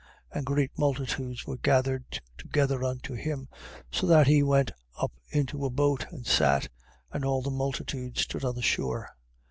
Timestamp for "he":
4.25-4.41